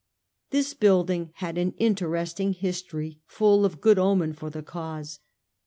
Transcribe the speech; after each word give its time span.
This 0.49 0.73
building 0.73 1.29
had 1.35 1.59
an 1.59 1.75
interesting 1.77 2.53
his 2.53 2.81
tory 2.81 3.21
full 3.27 3.65
of 3.65 3.79
good 3.81 3.99
omen 3.99 4.33
for 4.33 4.49
the 4.49 4.63
cause. 4.63 5.19